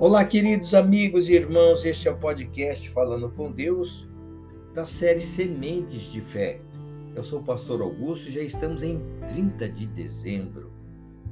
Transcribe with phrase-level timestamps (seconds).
[0.00, 4.08] Olá, queridos amigos e irmãos, este é o podcast Falando com Deus
[4.72, 6.58] da série Sementes de Fé.
[7.14, 10.72] Eu sou o pastor Augusto e já estamos em 30 de dezembro,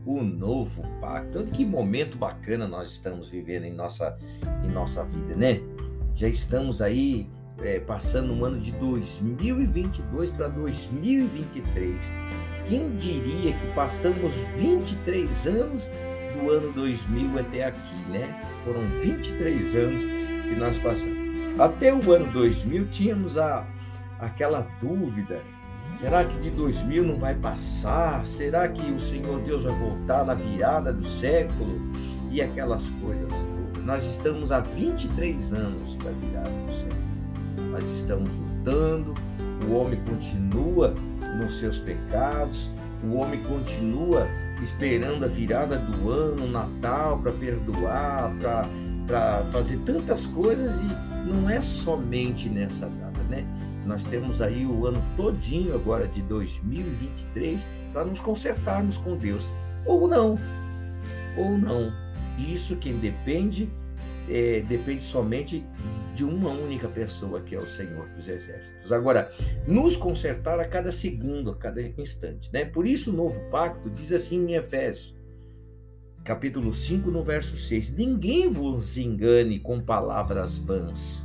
[0.04, 1.46] o novo pacto.
[1.46, 4.18] Que momento bacana nós estamos vivendo em nossa,
[4.62, 5.62] em nossa vida, né?
[6.14, 7.26] Já estamos aí
[7.62, 11.96] é, passando um ano de 2022 para 2023.
[12.68, 15.88] Quem diria que passamos 23 anos
[16.38, 18.40] do ano 2000 até aqui, né?
[18.64, 21.18] Foram 23 anos que nós passamos.
[21.58, 23.66] Até o ano 2000 tínhamos a,
[24.18, 25.42] aquela dúvida:
[25.92, 28.26] será que de 2000 não vai passar?
[28.26, 31.80] Será que o Senhor Deus vai voltar na virada do século?
[32.30, 33.84] E aquelas coisas todas.
[33.84, 37.70] Nós estamos há 23 anos da virada do século.
[37.70, 39.14] Nós estamos lutando,
[39.66, 40.94] o homem continua
[41.38, 42.70] nos seus pecados,
[43.04, 44.26] o homem continua
[44.62, 48.32] esperando a virada do ano, o Natal, para perdoar,
[49.06, 53.44] para fazer tantas coisas e não é somente nessa data, né?
[53.86, 59.48] Nós temos aí o ano todinho agora de 2023 para nos consertarmos com Deus.
[59.86, 60.36] Ou não,
[61.38, 61.92] ou não.
[62.38, 63.70] Isso quem depende
[64.28, 65.64] é, depende somente
[66.18, 68.90] de uma única pessoa, que é o Senhor dos Exércitos.
[68.90, 69.30] Agora,
[69.68, 72.52] nos consertar a cada segundo, a cada instante.
[72.52, 72.64] Né?
[72.64, 75.16] Por isso, o novo pacto diz assim em Efésios,
[76.24, 81.24] capítulo 5, no verso 6: Ninguém vos engane com palavras vãs,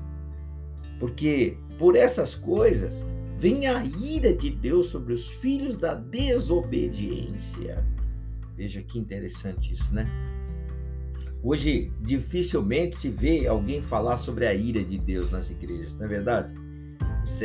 [1.00, 3.04] porque por essas coisas
[3.36, 7.84] vem a ira de Deus sobre os filhos da desobediência.
[8.56, 10.08] Veja que interessante isso, né?
[11.44, 16.08] Hoje, dificilmente se vê alguém falar sobre a ira de Deus nas igrejas, não é
[16.08, 16.54] verdade?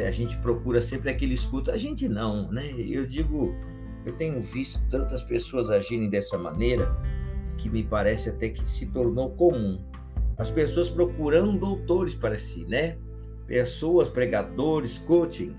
[0.06, 2.72] A gente procura sempre aquele escuta, a gente não, né?
[2.78, 3.52] Eu digo,
[4.06, 6.96] eu tenho visto tantas pessoas agirem dessa maneira
[7.56, 9.84] que me parece até que se tornou comum.
[10.36, 12.96] As pessoas procurando doutores para si, né?
[13.48, 15.56] Pessoas, pregadores, coaching,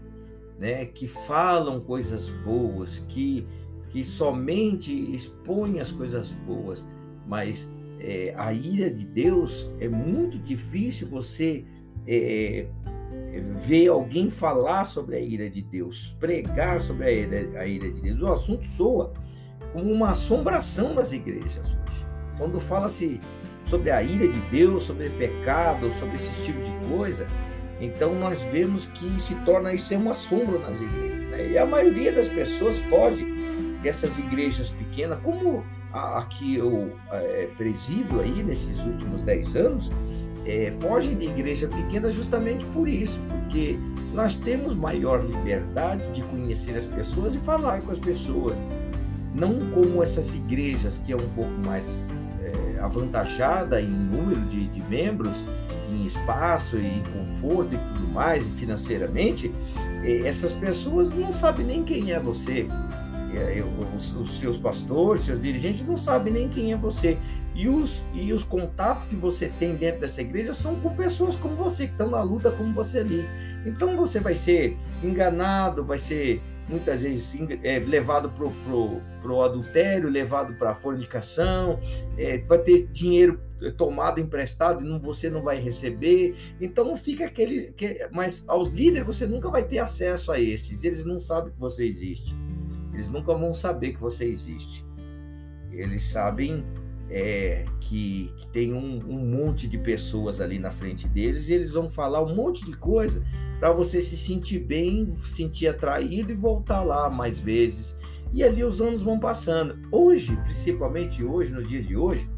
[0.58, 0.86] né?
[0.86, 3.46] Que falam coisas boas, que,
[3.90, 6.88] que somente expõem as coisas boas,
[7.28, 11.66] mas é, a ira de Deus, é muito difícil você
[12.08, 12.66] é,
[13.12, 17.92] é, ver alguém falar sobre a ira de Deus, pregar sobre a ira, a ira
[17.92, 18.22] de Deus.
[18.22, 19.14] O assunto soa
[19.74, 22.06] como uma assombração nas igrejas hoje.
[22.38, 23.20] Quando fala-se
[23.66, 27.28] sobre a ira de Deus, sobre pecado, sobre esse tipo de coisa,
[27.80, 31.30] então nós vemos que se torna isso é um assombro nas igrejas.
[31.30, 31.52] Né?
[31.52, 33.26] E a maioria das pessoas foge
[33.81, 35.64] dessas igrejas pequenas, como
[35.94, 39.92] a, a que eu é, presido aí nesses últimos 10 anos,
[40.46, 43.78] é, fogem de igreja pequena justamente por isso, porque
[44.14, 48.58] nós temos maior liberdade de conhecer as pessoas e falar com as pessoas.
[49.34, 52.08] Não como essas igrejas que é um pouco mais
[52.42, 55.46] é, avantajada em número de, de membros,
[55.90, 59.52] em espaço e em conforto e tudo mais, e financeiramente,
[60.04, 62.68] é, essas pessoas não sabem nem quem é você
[63.96, 67.18] os, os, seus pastores, seus dirigentes não sabem nem quem é você.
[67.54, 71.56] E os, e os contatos que você tem dentro dessa igreja são com pessoas como
[71.56, 73.26] você, que estão na luta como você ali.
[73.66, 80.54] Então você vai ser enganado, vai ser muitas vezes é, levado para o adultério, levado
[80.58, 81.80] para a fornicação,
[82.18, 83.42] é, vai ter dinheiro
[83.76, 86.36] tomado emprestado e não, você não vai receber.
[86.62, 87.74] Então fica aquele.
[87.74, 91.60] Que, mas aos líderes você nunca vai ter acesso a esses, eles não sabem que
[91.60, 92.36] você existe.
[92.94, 94.86] Eles nunca vão saber que você existe.
[95.72, 96.64] Eles sabem
[97.10, 101.74] é, que, que, tem um, um, monte de pessoas ali na frente deles e eles
[101.74, 103.26] vão falar um monte de coisa
[103.60, 107.98] para você se sentir bem, se sentir atraído e voltar lá mais vezes.
[108.32, 109.78] E ali os anos vão passando.
[109.92, 112.30] Hoje, principalmente hoje, no dia de hoje,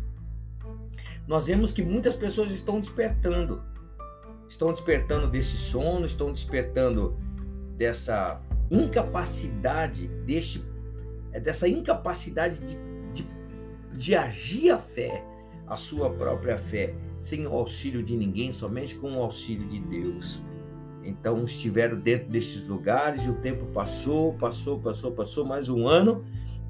[1.27, 3.61] nós vemos que muitas pessoas estão despertando.
[4.47, 7.17] Estão despertando desse sono, estão despertando
[7.77, 10.63] dessa incapacidade deste,
[11.43, 12.77] dessa incapacidade de,
[13.13, 13.27] de,
[13.93, 15.23] de agir a fé,
[15.67, 20.41] a sua própria fé, sem o auxílio de ninguém, somente com o auxílio de Deus.
[21.03, 26.23] Então estiveram dentro destes lugares e o tempo passou, passou, passou, passou mais um ano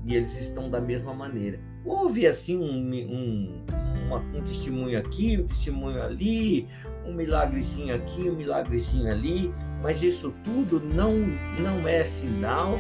[0.06, 1.60] e eles estão da mesma maneira.
[1.84, 3.64] Houve assim um, um,
[4.38, 6.68] um testemunho aqui, um testemunho ali,
[7.06, 11.14] um milagrezinho aqui, um milagrezinho ali, mas isso tudo não,
[11.60, 12.80] não é sinal,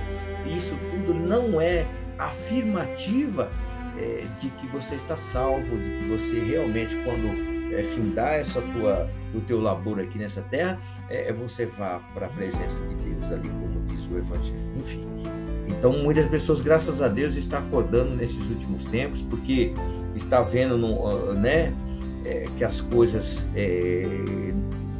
[0.55, 1.87] isso tudo não é
[2.17, 3.51] afirmativa
[3.97, 9.09] é, de que você está salvo, de que você realmente, quando é, findar essa tua,
[9.33, 10.79] o teu labor aqui nessa terra,
[11.09, 14.71] é, é você vá para a presença de Deus, ali como diz o Evangelho.
[14.75, 15.05] Enfim.
[15.67, 19.73] Então, muitas pessoas, graças a Deus, estão acordando nesses últimos tempos, porque
[20.15, 21.73] está vendo, no, né?
[22.25, 24.07] É, que as coisas é,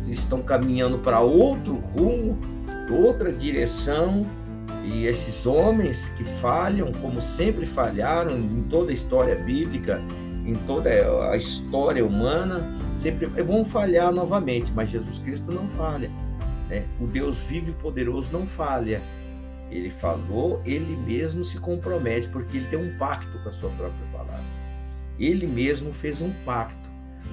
[0.08, 2.38] estão caminhando para outro rumo,
[2.90, 4.26] outra direção,
[4.84, 10.02] e esses homens que falham, como sempre falharam em toda a história bíblica,
[10.46, 10.90] em toda
[11.30, 16.10] a história humana, sempre vão falhar novamente, mas Jesus Cristo não falha.
[16.68, 16.86] Né?
[17.00, 19.02] O Deus vivo e poderoso não falha.
[19.70, 24.06] Ele falou, ele mesmo se compromete, porque ele tem um pacto com a sua própria
[24.12, 24.44] palavra.
[25.20, 26.91] Ele mesmo fez um pacto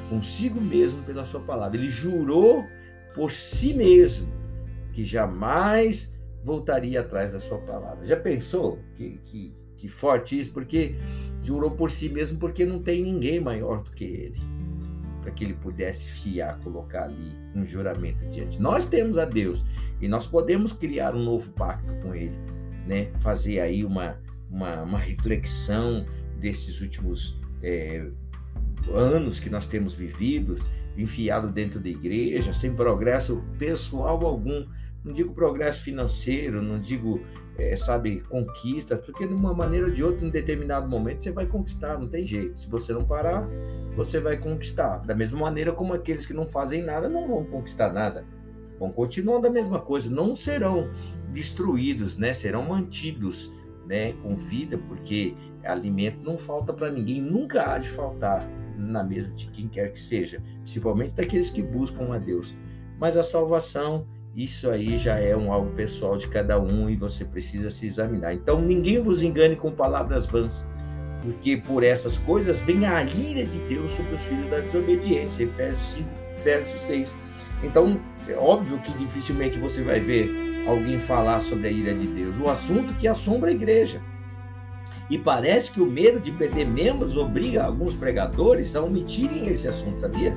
[0.08, 1.76] consigo mesmo pela sua palavra.
[1.76, 2.64] Ele jurou
[3.14, 4.28] por si mesmo
[4.92, 8.06] que jamais voltaria atrás da sua palavra.
[8.06, 10.52] Já pensou que, que, que forte isso?
[10.52, 10.94] Porque
[11.42, 14.40] jurou por si mesmo, porque não tem ninguém maior do que ele,
[15.20, 18.60] para que ele pudesse fiar, colocar ali um juramento diante.
[18.60, 19.64] Nós temos a Deus
[20.00, 22.36] e nós podemos criar um novo pacto com ele,
[22.86, 23.10] né?
[23.20, 24.18] Fazer aí uma,
[24.50, 26.06] uma, uma reflexão
[26.38, 28.08] desses últimos é,
[28.92, 30.62] anos que nós temos vividos,
[30.96, 34.66] enfiado dentro da igreja, sem progresso pessoal algum.
[35.04, 37.20] Não digo progresso financeiro, não digo,
[37.56, 41.46] é, sabe, conquista, porque de uma maneira ou de outra, em determinado momento, você vai
[41.46, 42.60] conquistar, não tem jeito.
[42.60, 43.48] Se você não parar,
[43.94, 44.98] você vai conquistar.
[44.98, 48.24] Da mesma maneira como aqueles que não fazem nada não vão conquistar nada.
[48.78, 50.90] Vão continuar da mesma coisa, não serão
[51.32, 52.34] destruídos, né?
[52.34, 53.54] Serão mantidos,
[53.86, 55.34] né, com vida, porque
[55.64, 58.46] alimento não falta para ninguém, nunca há de faltar
[58.78, 62.54] na mesa de quem quer que seja, principalmente daqueles que buscam a Deus.
[62.98, 67.24] Mas a salvação, isso aí já é um algo pessoal de cada um e você
[67.24, 68.34] precisa se examinar.
[68.34, 70.66] Então ninguém vos engane com palavras vãs,
[71.22, 75.44] porque por essas coisas vem a ira de Deus sobre os filhos da desobediência.
[75.44, 76.08] Efésios 5,
[76.44, 77.14] verso 6.
[77.62, 80.30] Então, é óbvio que dificilmente você vai ver
[80.66, 82.38] alguém falar sobre a ira de Deus.
[82.38, 84.00] O assunto que assombra a igreja
[85.10, 90.00] e parece que o medo de perder membros obriga alguns pregadores a omitirem esse assunto,
[90.00, 90.36] sabia?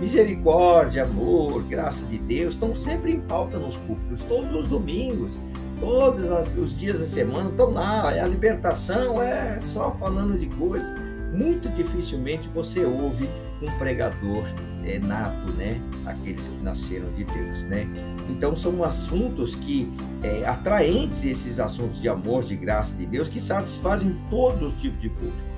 [0.00, 5.40] Misericórdia, amor, graça de Deus estão sempre em pauta nos cultos, todos os domingos,
[5.80, 8.08] todos os dias da semana estão lá.
[8.08, 10.92] A libertação é só falando de coisas.
[11.32, 13.28] Muito dificilmente você ouve
[13.62, 14.44] um pregador
[14.88, 15.80] é, nato, né?
[16.06, 17.86] Aqueles que nasceram de Deus, né?
[18.28, 19.92] Então são assuntos que
[20.22, 25.00] é, atraentes esses assuntos de amor, de graça de Deus, que satisfazem todos os tipos
[25.00, 25.48] de público.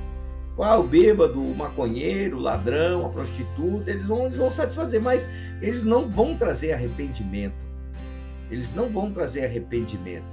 [0.58, 5.26] Ah, o bêbado, o maconheiro, o ladrão, a prostituta, eles vão, eles vão satisfazer, mas
[5.62, 7.64] eles não vão trazer arrependimento.
[8.50, 10.26] Eles não vão trazer arrependimento,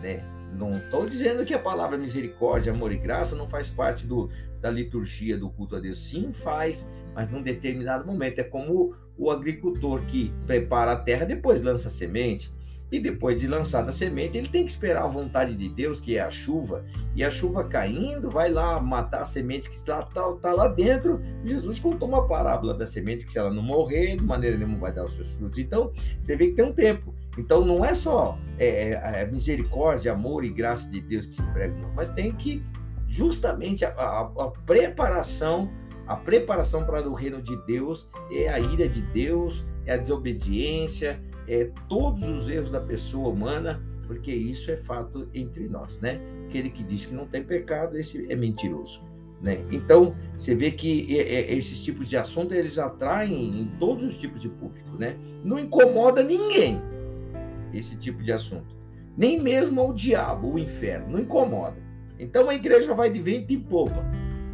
[0.00, 0.22] né?
[0.56, 4.28] Não estou dizendo que a palavra misericórdia, amor e graça não faz parte do,
[4.60, 5.98] da liturgia do culto a Deus.
[5.98, 8.38] Sim, faz, mas num determinado momento.
[8.38, 12.54] É como o agricultor que prepara a terra, depois lança a semente.
[12.90, 16.16] E depois de lançada a semente, ele tem que esperar a vontade de Deus, que
[16.16, 16.84] é a chuva.
[17.16, 21.20] E a chuva caindo, vai lá matar a semente que está, está, está lá dentro.
[21.44, 24.92] Jesus contou uma parábola da semente que, se ela não morrer, de maneira nenhuma vai
[24.92, 25.58] dar os seus frutos.
[25.58, 25.92] Então,
[26.22, 27.12] você vê que tem um tempo.
[27.38, 31.42] Então, não é só é, é, é misericórdia, amor e graça de Deus que se
[31.52, 32.62] pregam, mas tem que
[33.08, 35.70] justamente a, a, a preparação
[36.06, 41.20] a preparação para o reino de Deus é a ira de Deus, é a desobediência,
[41.48, 46.20] é todos os erros da pessoa humana, porque isso é fato entre nós, né?
[46.46, 49.02] Aquele que diz que não tem pecado, esse é mentiroso,
[49.42, 49.64] né?
[49.72, 54.48] Então, você vê que esses tipos de assunto eles atraem em todos os tipos de
[54.48, 55.16] público, né?
[55.42, 56.80] Não incomoda ninguém
[57.72, 58.76] esse tipo de assunto.
[59.16, 61.76] Nem mesmo ao diabo, o inferno, não incomoda.
[62.18, 64.04] Então a igreja vai de vento em popa,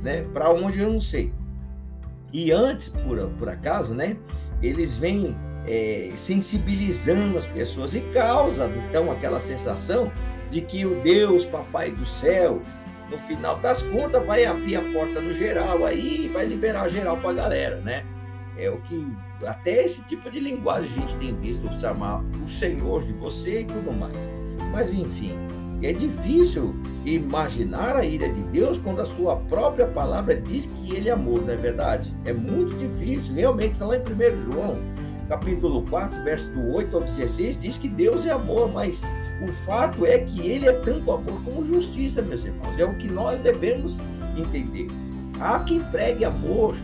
[0.02, 0.22] né?
[0.32, 1.32] Para onde eu não sei.
[2.32, 4.16] E antes, por, por acaso, né?
[4.62, 10.10] Eles vêm é, sensibilizando as pessoas e causa então aquela sensação
[10.50, 12.60] de que o Deus, Papai do céu,
[13.10, 17.30] no final das contas vai abrir a porta no geral aí vai liberar geral para
[17.30, 18.04] a galera, né?
[18.56, 19.06] É o que
[19.46, 23.64] até esse tipo de linguagem a gente tem visto chamar o Senhor de você e
[23.64, 24.14] tudo mais.
[24.72, 25.34] Mas enfim,
[25.82, 31.08] é difícil imaginar a ira de Deus quando a sua própria palavra diz que ele
[31.08, 32.14] é amor, não é verdade?
[32.24, 34.78] É muito difícil, realmente, está lá em 1 João,
[35.28, 39.02] capítulo 4, verso do 8 ao 16, diz que Deus é amor, mas
[39.48, 42.78] o fato é que ele é tanto amor como justiça, meus irmãos.
[42.78, 43.98] É o que nós devemos
[44.36, 44.86] entender.
[45.40, 46.76] Há quem pregue amor,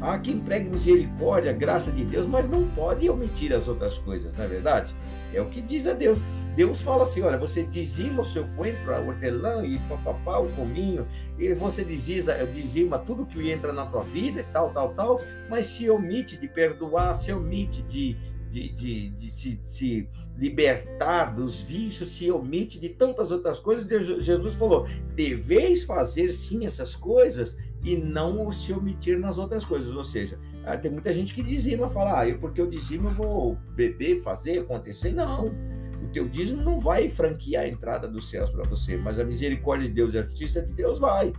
[0.00, 4.44] há quem pregue misericórdia, graça de Deus, mas não pode omitir as outras coisas, não
[4.44, 4.94] é verdade?
[5.32, 6.20] É o que diz a Deus.
[6.56, 11.06] Deus fala assim: olha, você dizima o seu coentro, a hortelã e papapá, o cominho,
[11.38, 15.66] e você dizima, dizima tudo que entra na tua vida e tal, tal, tal, mas
[15.66, 18.16] se omite de perdoar, se omite de,
[18.50, 23.86] de, de, de se, se, libertar dos vícios, se omite de tantas outras coisas.
[24.24, 29.94] Jesus falou: deveis fazer sim essas coisas e não se omitir nas outras coisas.
[29.94, 33.14] Ou seja, Ah, tem muita gente que dizima, fala, ah, eu, porque eu dizimo eu
[33.14, 35.10] vou beber, fazer, acontecer.
[35.12, 39.24] Não, o teu dízimo não vai franquear a entrada dos céus para você, mas a
[39.24, 41.32] misericórdia de Deus e a justiça de Deus vai.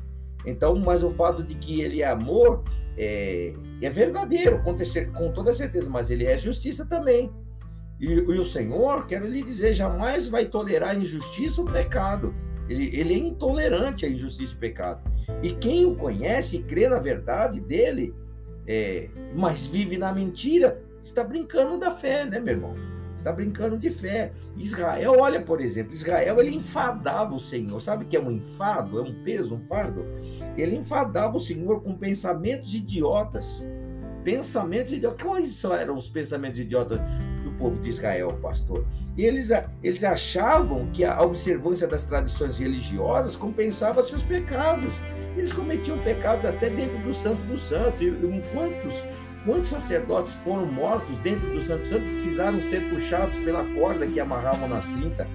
[0.45, 2.63] Então, mas o fato de que ele é amor
[2.97, 7.31] é, é verdadeiro, acontecer com toda certeza, mas ele é justiça também.
[7.99, 12.33] E, e, o Senhor, quero lhe dizer, jamais vai tolerar injustiça ou pecado.
[12.71, 15.01] Ele, ele é intolerante à injustiça e pecado.
[15.43, 18.15] E quem o conhece e crê na verdade dele,
[18.65, 22.75] é, mas vive na mentira, está brincando da fé, né, meu irmão?
[23.13, 24.31] Está brincando de fé.
[24.57, 27.79] Israel, olha, por exemplo, Israel ele enfadava o Senhor.
[27.81, 28.99] Sabe o que é um enfado?
[28.99, 30.05] É um peso, um fardo?
[30.57, 33.63] Ele enfadava o Senhor com pensamentos idiotas.
[34.23, 35.21] Pensamentos idiotas.
[35.21, 36.99] Quais eram os pensamentos idiotas
[37.61, 38.83] povo de Israel, pastor?
[39.15, 39.49] Eles,
[39.83, 44.93] eles achavam que a observância das tradições religiosas compensava seus pecados.
[45.37, 48.01] Eles cometiam pecados até dentro do Santo dos Santos.
[48.01, 48.11] E
[48.51, 49.03] quantos,
[49.45, 54.67] quantos sacerdotes foram mortos dentro do Santo Santo precisaram ser puxados pela corda que amarravam
[54.67, 55.27] na cinta?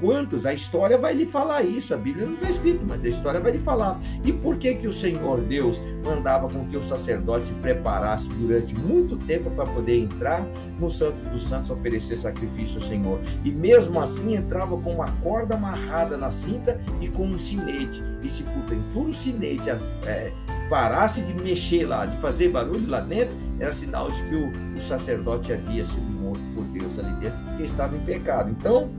[0.00, 0.44] Quantos?
[0.46, 1.94] A história vai lhe falar isso.
[1.94, 3.98] A Bíblia não está escrito, mas a história vai lhe falar.
[4.24, 8.74] E por que que o Senhor Deus mandava com que o sacerdote se preparasse durante
[8.74, 10.46] muito tempo para poder entrar
[10.78, 13.20] no Santo dos Santos oferecer sacrifício ao Senhor?
[13.44, 18.02] E mesmo assim entrava com uma corda amarrada na cinta e com um sinete.
[18.22, 20.32] E se porventura o sinete é,
[20.68, 24.80] parasse de mexer lá, de fazer barulho lá dentro, era sinal de que o, o
[24.80, 28.50] sacerdote havia sido morto por Deus ali dentro, porque estava em pecado.
[28.50, 28.90] Então,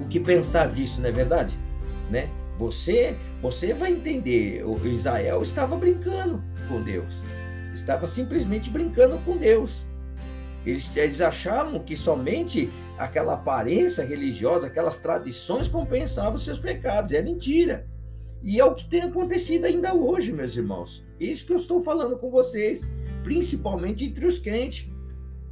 [0.00, 1.58] o que pensar disso, não é verdade?
[2.10, 2.28] Né?
[2.58, 4.64] Você, você vai entender.
[4.64, 7.22] O Israel estava brincando com Deus.
[7.74, 9.84] Estava simplesmente brincando com Deus.
[10.64, 17.12] Eles, eles achavam que somente aquela aparência religiosa, aquelas tradições compensavam os seus pecados.
[17.12, 17.86] É mentira.
[18.42, 21.04] E é o que tem acontecido ainda hoje, meus irmãos.
[21.18, 22.82] Isso que eu estou falando com vocês,
[23.22, 24.88] principalmente entre os crentes.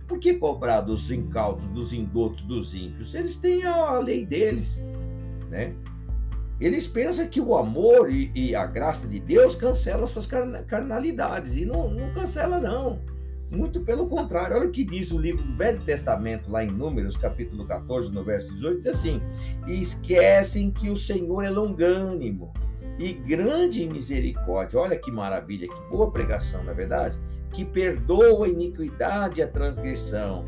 [0.09, 3.15] Por que cobrar dos incautos, dos indotos, dos ímpios?
[3.15, 4.83] Eles têm a lei deles,
[5.51, 5.75] né?
[6.59, 10.27] Eles pensam que o amor e, e a graça de Deus cancela suas
[10.67, 11.57] carnalidades.
[11.57, 12.99] E não, não cancela, não.
[13.51, 14.57] Muito pelo contrário.
[14.57, 18.25] Olha o que diz o livro do Velho Testamento, lá em Números, capítulo 14, no
[18.25, 19.21] verso 18, diz assim:
[19.69, 22.53] Esquecem que o Senhor é longânimo
[22.99, 24.81] e grande em misericórdia.
[24.81, 27.19] Olha que maravilha, que boa pregação, na é verdade
[27.53, 30.45] que perdoa a iniquidade e a transgressão,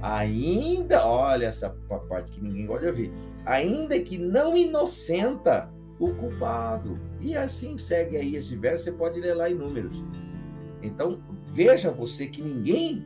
[0.00, 1.70] ainda, olha essa
[2.08, 3.12] parte que ninguém gosta de ouvir,
[3.44, 6.98] ainda que não inocenta o culpado.
[7.20, 10.04] E assim segue aí esse verso, você pode ler lá em números.
[10.82, 13.04] Então, veja você que ninguém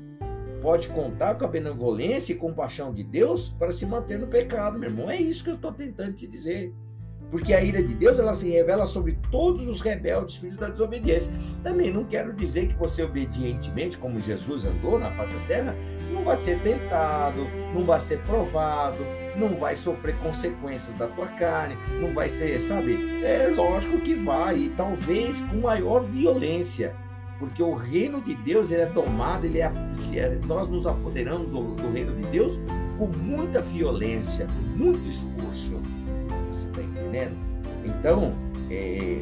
[0.60, 4.90] pode contar com a benevolência e compaixão de Deus para se manter no pecado, meu
[4.90, 5.08] irmão.
[5.08, 6.74] É isso que eu estou tentando te dizer.
[7.30, 11.32] Porque a ira de Deus ela se revela sobre todos os rebeldes, filhos da desobediência.
[11.62, 15.76] Também não quero dizer que você obedientemente, como Jesus andou na face da terra,
[16.10, 18.98] não vai ser tentado, não vai ser provado,
[19.36, 23.22] não vai sofrer consequências da tua carne, não vai ser, sabe?
[23.22, 26.94] É lógico que vai, e talvez com maior violência.
[27.38, 29.70] Porque o reino de Deus ele é tomado, ele é,
[30.44, 32.58] nós nos apoderamos do, do reino de Deus
[32.98, 35.80] com muita violência, muito esforço
[37.08, 37.36] entendendo?
[37.84, 38.34] Então,
[38.70, 39.20] é,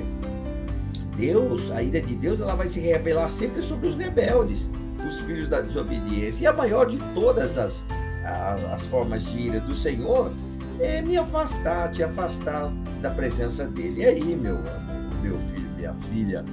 [1.17, 4.71] Deus, a ira de Deus, ela vai se revelar sempre sobre os rebeldes,
[5.07, 6.45] os filhos da desobediência.
[6.45, 7.85] E a maior de todas as,
[8.25, 10.33] as, as formas de ira do Senhor
[10.81, 14.03] é me afastar, te afastar da presença dele.
[14.03, 16.45] E aí, meu amor, meu filho, minha filha,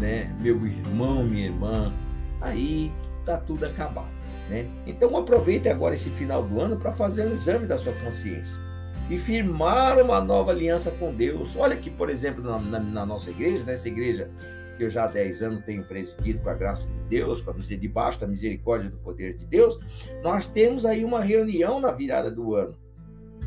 [0.00, 1.92] né, meu irmão, minha irmã,
[2.40, 2.90] aí
[3.24, 4.10] tá tudo acabado,
[4.48, 4.66] né?
[4.86, 8.67] Então aproveite agora esse final do ano para fazer um exame da sua consciência
[9.08, 11.56] e firmar uma nova aliança com Deus.
[11.56, 14.30] Olha aqui, por exemplo, na, na, na nossa igreja, nessa igreja
[14.76, 17.54] que eu já há 10 anos tenho presidido com a graça de Deus, com a
[17.54, 19.80] misericórdia, debaixo da misericórdia do poder de Deus,
[20.22, 22.76] nós temos aí uma reunião na virada do ano.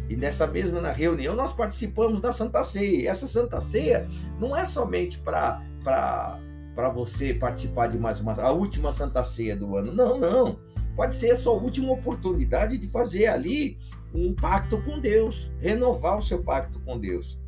[0.09, 3.09] E nessa mesma reunião nós participamos da Santa Ceia.
[3.09, 4.07] Essa Santa Ceia
[4.39, 9.77] não é somente para para você participar de mais uma a última Santa Ceia do
[9.77, 9.93] ano.
[9.93, 10.59] Não, não.
[10.97, 13.77] Pode ser a sua última oportunidade de fazer ali
[14.13, 17.39] um pacto com Deus, renovar o seu pacto com Deus.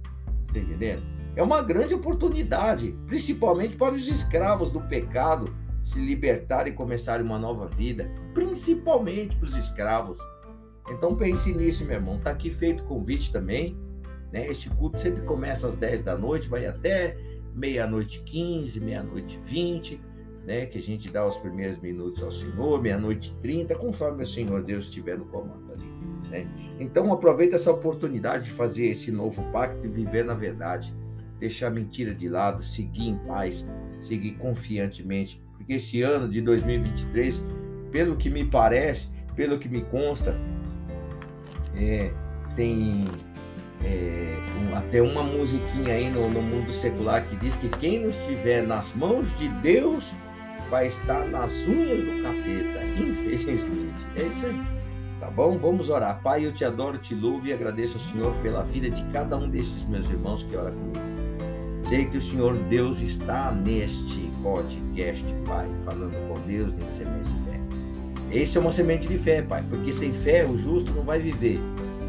[0.48, 1.04] Está entendendo?
[1.36, 5.54] É uma grande oportunidade, principalmente para os escravos do pecado
[5.84, 10.18] se libertarem e começarem uma nova vida, principalmente para os escravos.
[10.90, 12.18] Então pense nisso, meu irmão.
[12.18, 13.78] Está aqui feito o convite também.
[14.32, 14.48] Né?
[14.48, 17.18] Este culto sempre começa às 10 da noite, vai até
[17.54, 20.02] meia-noite 15, meia-noite 20,
[20.46, 20.66] né?
[20.66, 24.86] Que a gente dá os primeiros minutos ao Senhor, meia-noite 30, conforme o Senhor Deus
[24.86, 25.93] estiver no comando ali.
[26.34, 26.48] Né?
[26.80, 30.94] Então aproveita essa oportunidade de fazer esse novo pacto e viver na verdade,
[31.40, 33.68] deixar a mentira de lado, seguir em paz,
[34.02, 37.46] seguir confiantemente, porque esse ano de 2023,
[37.92, 40.36] pelo que me parece, pelo que me consta,
[41.76, 42.12] é,
[42.56, 43.06] tem
[43.84, 48.10] é, um, até uma musiquinha aí no, no mundo secular que diz que quem não
[48.10, 50.12] estiver nas mãos de Deus
[50.70, 54.08] vai estar nas unhas do capeta, infelizmente.
[54.16, 54.83] É isso aí.
[55.36, 55.58] Bom?
[55.58, 56.22] Vamos orar.
[56.22, 59.50] Pai, eu te adoro, te louvo e agradeço ao Senhor pela vida de cada um
[59.50, 61.00] desses meus irmãos que ora comigo.
[61.82, 67.46] Sei que o Senhor Deus está neste podcast, Pai, falando com Deus em semente de
[67.46, 67.60] fé.
[68.32, 71.60] Esse é uma semente de fé, Pai, porque sem fé o justo não vai viver.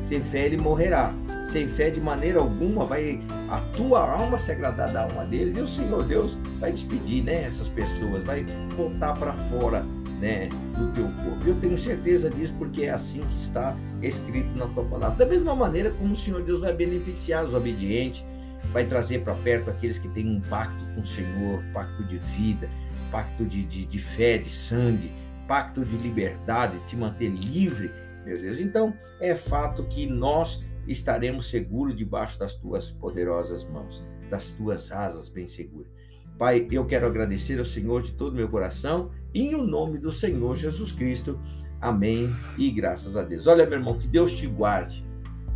[0.03, 1.15] Sem fé ele morrerá.
[1.47, 5.63] Sem fé de maneira alguma vai a tua alma se agradar da alma dele e
[5.63, 8.45] o Senhor Deus vai despedir, né, essas pessoas, vai
[8.77, 9.85] botar para fora,
[10.25, 11.47] né, do teu corpo.
[11.47, 15.19] Eu tenho certeza disso porque é assim que está escrito na tua palavra.
[15.19, 18.25] Da mesma maneira como o Senhor Deus vai beneficiar os obedientes,
[18.73, 22.71] vai trazer para perto aqueles que têm um pacto com o Senhor, pacto de vida,
[23.11, 25.13] pacto de, de, de fé, de sangue,
[25.47, 27.93] pacto de liberdade, de se manter livre
[28.25, 28.59] meu Deus.
[28.59, 35.29] Então, é fato que nós estaremos seguros debaixo das tuas poderosas mãos, das tuas asas
[35.29, 35.93] bem seguras.
[36.39, 40.11] Pai, eu quero agradecer ao Senhor de todo o meu coração, em o nome do
[40.11, 41.39] Senhor Jesus Cristo.
[41.81, 43.47] Amém e graças a Deus.
[43.47, 45.07] Olha, meu irmão, que Deus te guarde,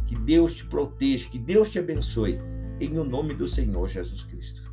[0.07, 2.39] que Deus te proteja, que Deus te abençoe,
[2.81, 4.68] em o nome do Senhor Jesus Cristo.